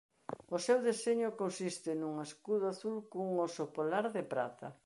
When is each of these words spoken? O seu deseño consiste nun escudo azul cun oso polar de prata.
O 0.55 0.57
seu 0.65 0.79
deseño 0.89 1.37
consiste 1.41 1.89
nun 2.01 2.13
escudo 2.27 2.63
azul 2.73 2.97
cun 3.11 3.29
oso 3.47 3.63
polar 3.75 4.05
de 4.15 4.23
prata. 4.33 4.67